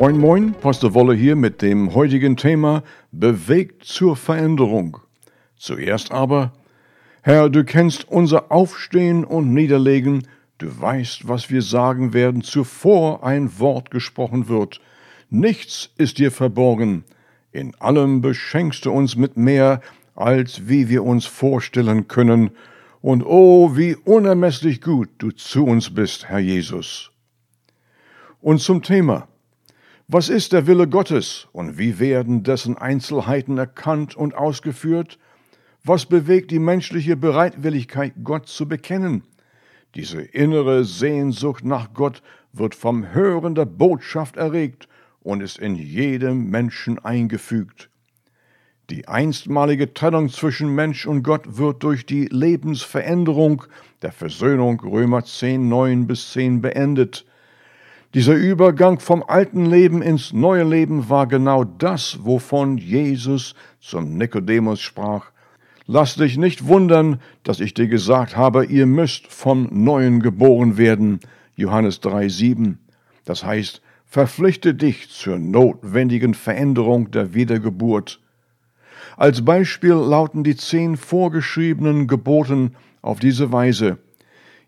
Moin 0.00 0.16
Moin, 0.16 0.54
Pastor 0.54 0.94
Wolle 0.94 1.12
hier 1.12 1.36
mit 1.36 1.60
dem 1.60 1.94
heutigen 1.94 2.38
Thema 2.38 2.82
Bewegt 3.12 3.84
zur 3.84 4.16
Veränderung. 4.16 4.96
Zuerst 5.58 6.10
aber, 6.10 6.54
Herr, 7.20 7.50
du 7.50 7.64
kennst 7.64 8.08
unser 8.08 8.50
Aufstehen 8.50 9.26
und 9.26 9.52
Niederlegen, 9.52 10.26
du 10.56 10.80
weißt, 10.80 11.28
was 11.28 11.50
wir 11.50 11.60
sagen 11.60 12.14
werden, 12.14 12.40
zuvor 12.40 13.24
ein 13.24 13.58
Wort 13.58 13.90
gesprochen 13.90 14.48
wird. 14.48 14.80
Nichts 15.28 15.90
ist 15.98 16.16
dir 16.16 16.32
verborgen. 16.32 17.04
In 17.52 17.74
allem 17.74 18.22
beschenkst 18.22 18.86
du 18.86 18.92
uns 18.92 19.16
mit 19.16 19.36
mehr, 19.36 19.82
als 20.14 20.66
wie 20.66 20.88
wir 20.88 21.04
uns 21.04 21.26
vorstellen 21.26 22.08
können. 22.08 22.52
Und 23.02 23.22
oh, 23.22 23.76
wie 23.76 23.96
unermesslich 23.96 24.80
gut 24.80 25.10
du 25.18 25.30
zu 25.30 25.66
uns 25.66 25.92
bist, 25.94 26.30
Herr 26.30 26.38
Jesus. 26.38 27.10
Und 28.40 28.62
zum 28.62 28.82
Thema. 28.82 29.28
Was 30.12 30.28
ist 30.28 30.52
der 30.52 30.66
Wille 30.66 30.88
Gottes 30.88 31.46
und 31.52 31.78
wie 31.78 32.00
werden 32.00 32.42
dessen 32.42 32.76
Einzelheiten 32.76 33.58
erkannt 33.58 34.16
und 34.16 34.34
ausgeführt? 34.34 35.20
Was 35.84 36.04
bewegt 36.04 36.50
die 36.50 36.58
menschliche 36.58 37.16
Bereitwilligkeit, 37.16 38.14
Gott 38.24 38.48
zu 38.48 38.66
bekennen? 38.66 39.22
Diese 39.94 40.20
innere 40.20 40.84
Sehnsucht 40.84 41.64
nach 41.64 41.94
Gott 41.94 42.24
wird 42.52 42.74
vom 42.74 43.14
Hören 43.14 43.54
der 43.54 43.66
Botschaft 43.66 44.36
erregt 44.36 44.88
und 45.20 45.42
ist 45.42 45.60
in 45.60 45.76
jedem 45.76 46.50
Menschen 46.50 46.98
eingefügt. 46.98 47.88
Die 48.90 49.06
einstmalige 49.06 49.94
Trennung 49.94 50.28
zwischen 50.28 50.74
Mensch 50.74 51.06
und 51.06 51.22
Gott 51.22 51.56
wird 51.56 51.84
durch 51.84 52.04
die 52.04 52.26
Lebensveränderung 52.26 53.62
der 54.02 54.10
Versöhnung 54.10 54.80
Römer 54.80 55.24
10, 55.24 55.68
9 55.68 56.08
bis 56.08 56.32
10 56.32 56.62
beendet. 56.62 57.26
Dieser 58.12 58.34
Übergang 58.34 58.98
vom 58.98 59.22
alten 59.22 59.66
Leben 59.66 60.02
ins 60.02 60.32
neue 60.32 60.64
Leben 60.64 61.08
war 61.08 61.28
genau 61.28 61.62
das, 61.62 62.18
wovon 62.24 62.76
Jesus 62.76 63.54
zum 63.78 64.16
Nikodemus 64.16 64.80
sprach. 64.80 65.30
Lass 65.86 66.16
dich 66.16 66.36
nicht 66.36 66.66
wundern, 66.66 67.20
dass 67.44 67.60
ich 67.60 67.72
dir 67.72 67.86
gesagt 67.86 68.36
habe, 68.36 68.64
ihr 68.64 68.86
müsst 68.86 69.28
vom 69.28 69.68
Neuen 69.70 70.18
geboren 70.22 70.76
werden. 70.76 71.20
Johannes 71.54 72.00
3, 72.00 72.28
7. 72.28 72.78
Das 73.24 73.44
heißt, 73.44 73.80
verpflichte 74.06 74.74
dich 74.74 75.08
zur 75.10 75.38
notwendigen 75.38 76.34
Veränderung 76.34 77.12
der 77.12 77.32
Wiedergeburt. 77.32 78.18
Als 79.16 79.44
Beispiel 79.44 79.92
lauten 79.92 80.42
die 80.42 80.56
zehn 80.56 80.96
vorgeschriebenen 80.96 82.08
Geboten 82.08 82.72
auf 83.02 83.20
diese 83.20 83.52
Weise. 83.52 83.98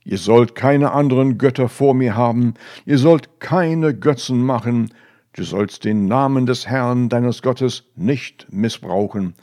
Ihr 0.05 0.19
sollt 0.19 0.55
keine 0.55 0.92
anderen 0.92 1.39
Götter 1.39 1.69
vor 1.69 1.95
mir 1.95 2.17
haben, 2.17 2.55
ihr 2.86 2.98
sollt 2.98 3.41
keine 3.41 3.95
Götzen 3.95 4.42
machen, 4.42 4.92
du 5.34 5.45
sollst 5.45 5.84
den 5.84 6.06
Namen 6.06 6.47
des 6.47 6.67
Herrn 6.67 7.08
deines 7.08 7.42
Gottes 7.42 7.84
nicht 7.95 8.47
missbrauchen, 8.50 9.34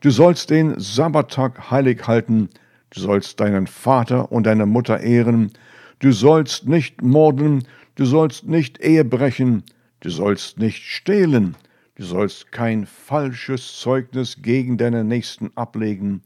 du 0.00 0.10
sollst 0.10 0.50
den 0.50 0.78
Sabbattag 0.78 1.70
heilig 1.70 2.06
halten, 2.06 2.50
du 2.90 3.00
sollst 3.00 3.40
deinen 3.40 3.66
Vater 3.66 4.30
und 4.30 4.44
deine 4.44 4.66
Mutter 4.66 5.00
ehren, 5.00 5.52
du 6.00 6.12
sollst 6.12 6.68
nicht 6.68 7.02
morden, 7.02 7.66
du 7.94 8.04
sollst 8.04 8.46
nicht 8.46 8.84
Ehe 8.84 9.04
brechen, 9.04 9.62
du 10.00 10.10
sollst 10.10 10.58
nicht 10.58 10.82
stehlen, 10.82 11.56
Du 11.94 12.04
sollst 12.04 12.50
kein 12.50 12.86
falsches 12.86 13.78
Zeugnis 13.78 14.40
gegen 14.40 14.78
deinen 14.78 15.08
Nächsten 15.08 15.52
ablegen. 15.56 16.22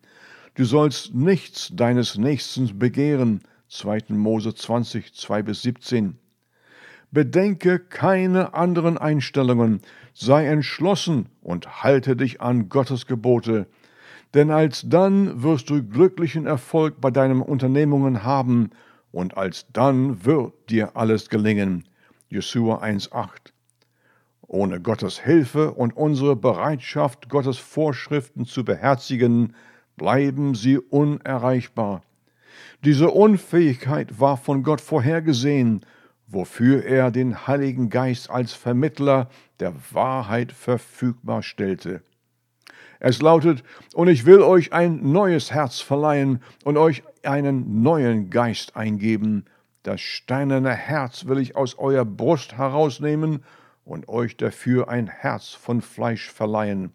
Du 0.54 0.64
sollst 0.64 1.12
nichts 1.12 1.72
deines 1.74 2.16
Nächsten 2.16 2.78
begehren. 2.78 3.42
2. 3.68 4.04
Mose 4.10 4.54
20, 4.54 5.14
2 5.14 5.42
bis 5.42 5.62
17. 5.62 6.18
Bedenke 7.10 7.78
keine 7.78 8.54
anderen 8.54 8.98
Einstellungen, 8.98 9.80
sei 10.12 10.46
entschlossen 10.46 11.28
und 11.40 11.82
halte 11.82 12.16
dich 12.16 12.40
an 12.40 12.68
Gottes 12.68 13.06
Gebote, 13.06 13.66
denn 14.34 14.50
alsdann 14.50 15.42
wirst 15.42 15.70
du 15.70 15.82
glücklichen 15.82 16.46
Erfolg 16.46 17.00
bei 17.00 17.10
deinen 17.10 17.40
Unternehmungen 17.40 18.24
haben 18.24 18.70
und 19.12 19.36
alsdann 19.36 20.24
wird 20.24 20.52
dir 20.68 20.96
alles 20.96 21.28
gelingen. 21.28 21.84
Jesua 22.28 22.82
1,8 22.82 23.52
ohne 24.48 24.80
Gottes 24.80 25.18
Hilfe 25.18 25.72
und 25.72 25.96
unsere 25.96 26.36
Bereitschaft, 26.36 27.28
Gottes 27.28 27.58
Vorschriften 27.58 28.46
zu 28.46 28.64
beherzigen, 28.64 29.54
bleiben 29.96 30.54
sie 30.54 30.78
unerreichbar. 30.78 32.02
Diese 32.84 33.10
Unfähigkeit 33.10 34.20
war 34.20 34.36
von 34.36 34.62
Gott 34.62 34.80
vorhergesehen, 34.80 35.84
wofür 36.26 36.84
er 36.84 37.10
den 37.10 37.46
Heiligen 37.46 37.88
Geist 37.88 38.30
als 38.30 38.52
Vermittler 38.52 39.28
der 39.60 39.74
Wahrheit 39.92 40.52
verfügbar 40.52 41.42
stellte. 41.42 42.02
Es 42.98 43.20
lautet, 43.20 43.62
und 43.94 44.08
ich 44.08 44.24
will 44.24 44.40
euch 44.40 44.72
ein 44.72 45.12
neues 45.12 45.52
Herz 45.52 45.80
verleihen 45.80 46.42
und 46.64 46.76
euch 46.76 47.02
einen 47.22 47.82
neuen 47.82 48.30
Geist 48.30 48.76
eingeben. 48.76 49.44
Das 49.82 50.00
steinerne 50.00 50.72
Herz 50.72 51.26
will 51.26 51.38
ich 51.38 51.56
aus 51.56 51.78
eurer 51.78 52.04
Brust 52.04 52.56
herausnehmen 52.56 53.44
und 53.84 54.08
euch 54.08 54.36
dafür 54.36 54.88
ein 54.88 55.06
Herz 55.06 55.50
von 55.50 55.82
Fleisch 55.82 56.30
verleihen. 56.30 56.92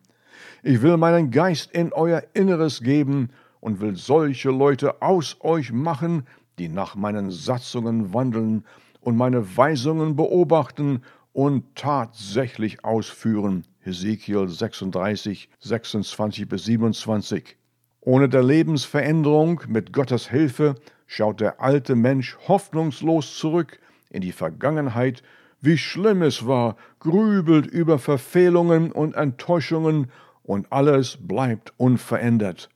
Ich 0.63 0.81
will 0.81 0.97
meinen 0.97 1.31
Geist 1.31 1.71
in 1.71 1.94
euer 1.94 2.23
Inneres 2.33 2.81
geben 2.81 3.29
und 3.61 3.79
will 3.79 3.95
solche 3.95 4.49
Leute 4.49 5.01
aus 5.01 5.38
euch 5.39 5.72
machen, 5.72 6.23
die 6.59 6.67
nach 6.67 6.95
meinen 6.95 7.31
Satzungen 7.31 8.13
wandeln 8.13 8.66
und 8.99 9.16
meine 9.16 9.55
Weisungen 9.55 10.17
beobachten 10.17 11.01
und 11.31 11.63
tatsächlich 11.75 12.83
ausführen. 12.83 13.63
Hesekiel 13.79 14.50
36, 14.50 15.50
26 15.61 16.50
bis 16.50 16.66
27. 16.66 17.55
Ohne 18.01 18.27
der 18.27 18.44
Lebensveränderung 18.44 19.61
mit 19.69 19.94
Gottes 19.94 20.29
Hilfe 20.29 20.75
schaut 21.07 21.39
der 21.39 21.61
alte 21.61 21.95
Mensch 21.95 22.38
hoffnungslos 22.47 23.38
zurück 23.38 23.79
in 24.09 24.21
die 24.21 24.33
Vergangenheit 24.33 25.23
wie 25.61 25.77
schlimm 25.77 26.23
es 26.23 26.47
war, 26.47 26.75
grübelt 27.00 27.67
über 27.67 28.00
Verfehlungen 28.00 28.91
und 28.91 29.13
Enttäuschungen 29.13 30.11
und 30.41 30.71
alles 30.71 31.19
bleibt 31.21 31.71
unverändert. 31.77 32.69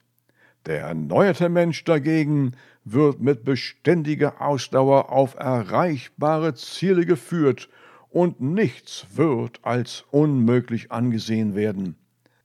Der 0.66 0.80
erneuerte 0.80 1.48
Mensch 1.48 1.84
dagegen 1.84 2.52
wird 2.84 3.20
mit 3.20 3.44
beständiger 3.44 4.42
Ausdauer 4.42 5.12
auf 5.12 5.36
erreichbare 5.36 6.54
Ziele 6.54 7.06
geführt 7.06 7.68
und 8.10 8.40
nichts 8.40 9.06
wird 9.14 9.60
als 9.62 10.04
unmöglich 10.10 10.90
angesehen 10.90 11.54
werden. 11.54 11.94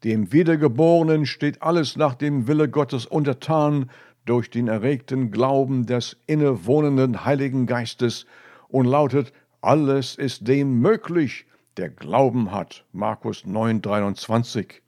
Dem 0.04 0.32
Wiedergeborenen 0.32 1.26
steht 1.26 1.64
alles 1.64 1.96
nach 1.96 2.14
dem 2.14 2.48
Wille 2.48 2.70
Gottes 2.70 3.08
untertan 3.08 3.90
durch 4.26 4.52
den 4.52 4.68
erregten 4.68 5.32
Glauben 5.32 5.88
des 5.88 6.18
innewohnenden 6.28 7.26
Heiligen 7.26 7.66
Geistes 7.66 8.28
und 8.68 8.86
lautet 8.86 9.34
alles 9.62 10.16
ist 10.16 10.48
dem 10.48 10.80
möglich, 10.80 11.46
der 11.78 11.90
Glauben 11.90 12.52
hat. 12.52 12.86
Markus 12.92 13.46
9, 13.46 13.82
23. 13.82 14.81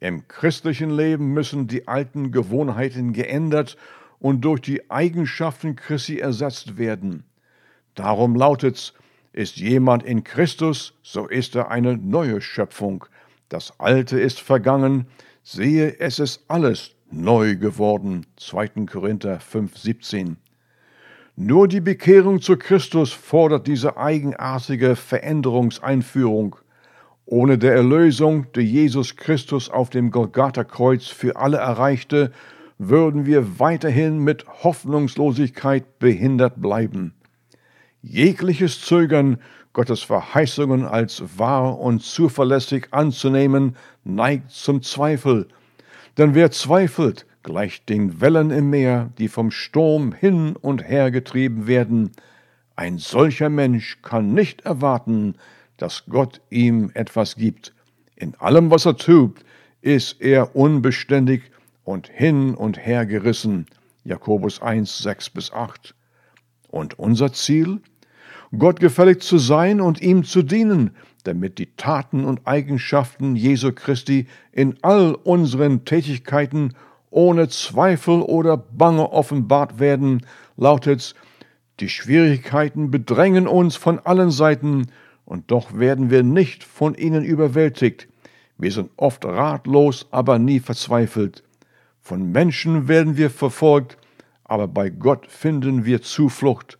Im 0.00 0.28
christlichen 0.28 0.90
Leben 0.90 1.32
müssen 1.32 1.66
die 1.66 1.88
alten 1.88 2.32
Gewohnheiten 2.32 3.12
geändert 3.12 3.76
und 4.18 4.42
durch 4.42 4.60
die 4.60 4.90
Eigenschaften 4.90 5.76
Christi 5.76 6.18
ersetzt 6.18 6.78
werden. 6.78 7.24
Darum 7.94 8.34
lautet's, 8.34 8.94
ist 9.32 9.56
jemand 9.56 10.04
in 10.04 10.22
Christus, 10.24 10.94
so 11.02 11.26
ist 11.26 11.56
er 11.56 11.70
eine 11.70 11.96
neue 11.96 12.40
Schöpfung. 12.40 13.04
Das 13.48 13.78
Alte 13.80 14.20
ist 14.20 14.40
vergangen, 14.40 15.06
sehe, 15.42 15.98
es 15.98 16.18
ist 16.18 16.44
alles 16.48 16.94
neu 17.10 17.56
geworden. 17.56 18.26
2. 18.36 18.86
Korinther 18.86 19.40
5, 19.40 19.76
17. 19.76 20.36
Nur 21.36 21.66
die 21.66 21.80
Bekehrung 21.80 22.40
zu 22.40 22.56
Christus 22.56 23.12
fordert 23.12 23.66
diese 23.66 23.96
eigenartige 23.96 24.94
Veränderungseinführung. 24.94 26.56
Ohne 27.26 27.56
der 27.56 27.74
Erlösung, 27.74 28.46
die 28.54 28.60
Jesus 28.60 29.16
Christus 29.16 29.70
auf 29.70 29.88
dem 29.88 30.10
Golgatha-Kreuz 30.10 31.06
für 31.06 31.36
alle 31.36 31.56
erreichte, 31.56 32.32
würden 32.78 33.24
wir 33.24 33.58
weiterhin 33.58 34.18
mit 34.18 34.44
Hoffnungslosigkeit 34.62 35.98
behindert 35.98 36.60
bleiben. 36.60 37.14
Jegliches 38.02 38.82
Zögern, 38.82 39.38
Gottes 39.72 40.02
Verheißungen 40.02 40.84
als 40.84 41.22
wahr 41.38 41.80
und 41.80 42.02
zuverlässig 42.02 42.88
anzunehmen, 42.90 43.76
neigt 44.04 44.50
zum 44.50 44.82
Zweifel. 44.82 45.48
Denn 46.18 46.34
wer 46.34 46.50
zweifelt, 46.50 47.26
gleich 47.42 47.84
den 47.84 48.20
Wellen 48.20 48.50
im 48.50 48.70
Meer, 48.70 49.10
die 49.18 49.28
vom 49.28 49.50
Sturm 49.50 50.12
hin 50.12 50.56
und 50.56 50.86
her 50.86 51.10
getrieben 51.10 51.66
werden. 51.66 52.12
Ein 52.76 52.98
solcher 52.98 53.48
Mensch 53.48 54.00
kann 54.02 54.34
nicht 54.34 54.62
erwarten, 54.62 55.36
dass 55.84 56.04
Gott 56.08 56.40
ihm 56.48 56.90
etwas 56.94 57.36
gibt. 57.36 57.74
In 58.16 58.34
allem, 58.36 58.70
was 58.70 58.86
er 58.86 58.96
tut, 58.96 59.44
ist 59.82 60.18
er 60.18 60.56
unbeständig 60.56 61.42
und 61.82 62.08
hin 62.08 62.54
und 62.54 62.78
her 62.78 63.04
gerissen. 63.04 63.66
Jakobus 64.02 64.62
1, 64.62 65.00
6 65.00 65.28
bis 65.28 65.52
8. 65.52 65.94
Und 66.68 66.98
unser 66.98 67.34
Ziel? 67.34 67.82
Gott 68.56 68.80
gefällig 68.80 69.20
zu 69.20 69.36
sein 69.36 69.82
und 69.82 70.00
ihm 70.00 70.24
zu 70.24 70.42
dienen, 70.42 70.92
damit 71.24 71.58
die 71.58 71.76
Taten 71.76 72.24
und 72.24 72.46
Eigenschaften 72.46 73.36
Jesu 73.36 73.70
Christi 73.72 74.26
in 74.52 74.78
all 74.80 75.14
unseren 75.14 75.84
Tätigkeiten 75.84 76.72
ohne 77.10 77.48
Zweifel 77.48 78.22
oder 78.22 78.56
Bange 78.56 79.12
offenbart 79.12 79.78
werden, 79.78 80.24
lautet's, 80.56 81.14
die 81.78 81.90
Schwierigkeiten 81.90 82.90
bedrängen 82.90 83.46
uns 83.46 83.76
von 83.76 83.98
allen 83.98 84.30
Seiten, 84.30 84.86
und 85.34 85.50
doch 85.50 85.76
werden 85.76 86.10
wir 86.10 86.22
nicht 86.22 86.62
von 86.62 86.94
ihnen 86.94 87.24
überwältigt. 87.24 88.06
Wir 88.56 88.70
sind 88.70 88.90
oft 88.96 89.24
ratlos, 89.24 90.06
aber 90.12 90.38
nie 90.38 90.60
verzweifelt. 90.60 91.42
Von 92.00 92.30
Menschen 92.30 92.86
werden 92.86 93.16
wir 93.16 93.30
verfolgt, 93.30 93.98
aber 94.44 94.68
bei 94.68 94.90
Gott 94.90 95.26
finden 95.26 95.84
wir 95.84 96.02
Zuflucht. 96.02 96.78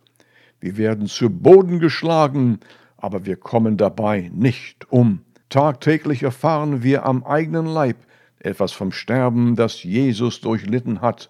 Wir 0.61 0.77
werden 0.77 1.07
zu 1.07 1.29
Boden 1.29 1.79
geschlagen, 1.79 2.61
aber 2.95 3.25
wir 3.25 3.35
kommen 3.35 3.75
dabei 3.75 4.31
nicht 4.33 4.89
um. 4.89 5.19
Tagtäglich 5.49 6.23
erfahren 6.23 6.81
wir 6.81 7.05
am 7.05 7.25
eigenen 7.25 7.65
Leib 7.65 7.97
etwas 8.39 8.71
vom 8.71 8.93
Sterben, 8.93 9.57
das 9.57 9.83
Jesus 9.83 10.39
durchlitten 10.39 11.01
hat. 11.01 11.29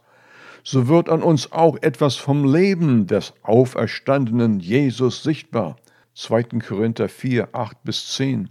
So 0.64 0.88
wird 0.88 1.10
an 1.10 1.24
uns 1.24 1.52
auch 1.52 1.78
etwas 1.82 2.18
vom 2.18 2.46
Leben 2.46 3.08
des 3.08 3.34
auferstandenen 3.42 4.60
Jesus 4.60 5.24
sichtbar. 5.24 5.78
2. 6.16 6.44
Korinther 6.66 7.10
4, 7.10 7.50
8 7.52 7.84
bis 7.84 8.14
10. 8.16 8.50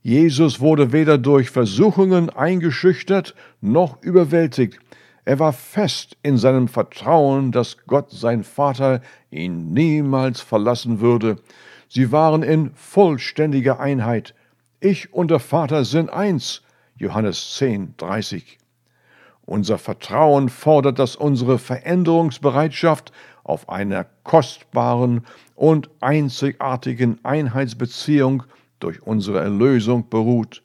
Jesus 0.00 0.60
wurde 0.60 0.92
weder 0.92 1.18
durch 1.18 1.50
Versuchungen 1.50 2.30
eingeschüchtert 2.30 3.34
noch 3.60 4.02
überwältigt. 4.02 4.78
Er 5.26 5.38
war 5.38 5.52
fest 5.52 6.16
in 6.22 6.38
seinem 6.38 6.68
Vertrauen, 6.68 7.52
dass 7.52 7.76
Gott 7.86 8.10
sein 8.10 8.44
Vater 8.44 9.02
ihn 9.30 9.74
niemals 9.74 10.40
verlassen 10.40 11.00
würde. 11.00 11.36
Sie 11.86 12.12
waren 12.12 12.42
in 12.42 12.70
vollständiger 12.74 13.78
Einheit. 13.78 14.34
Ich 14.80 15.12
und 15.12 15.30
der 15.30 15.40
Vater 15.40 15.84
sind 15.84 16.08
eins. 16.08 16.62
Johannes 16.96 17.56
10, 17.56 17.94
30. 17.98 18.58
Unser 19.44 19.76
Vertrauen 19.76 20.48
fordert, 20.48 20.98
dass 20.98 21.14
unsere 21.14 21.58
Veränderungsbereitschaft 21.58 23.12
auf 23.48 23.68
einer 23.68 24.06
kostbaren 24.24 25.22
und 25.54 25.90
einzigartigen 26.00 27.18
Einheitsbeziehung 27.24 28.44
durch 28.80 29.02
unsere 29.02 29.40
Erlösung 29.40 30.08
beruht. 30.08 30.62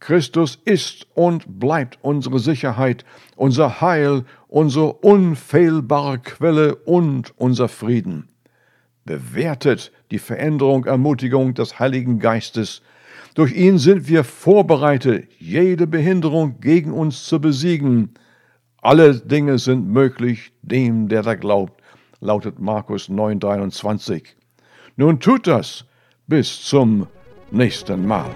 Christus 0.00 0.58
ist 0.64 1.06
und 1.14 1.58
bleibt 1.58 1.98
unsere 2.02 2.38
Sicherheit, 2.38 3.04
unser 3.36 3.80
Heil, 3.80 4.24
unsere 4.46 4.92
unfehlbare 4.92 6.18
Quelle 6.20 6.76
und 6.76 7.34
unser 7.36 7.68
Frieden. 7.68 8.28
Bewertet 9.04 9.90
die 10.10 10.18
Veränderung, 10.18 10.84
Ermutigung 10.84 11.54
des 11.54 11.78
Heiligen 11.78 12.20
Geistes. 12.20 12.82
Durch 13.34 13.54
ihn 13.54 13.78
sind 13.78 14.08
wir 14.08 14.22
vorbereitet, 14.24 15.28
jede 15.38 15.86
Behinderung 15.86 16.60
gegen 16.60 16.92
uns 16.92 17.24
zu 17.24 17.40
besiegen. 17.40 18.14
Alle 18.80 19.16
Dinge 19.16 19.58
sind 19.58 19.88
möglich 19.88 20.52
dem, 20.62 21.08
der 21.08 21.22
da 21.22 21.34
glaubt, 21.34 21.77
lautet 22.20 22.58
Markus 22.58 23.08
9,23. 23.08 24.22
Nun 24.96 25.20
tut 25.20 25.46
das 25.46 25.84
bis 26.26 26.64
zum 26.64 27.06
nächsten 27.50 28.06
Mal. 28.06 28.26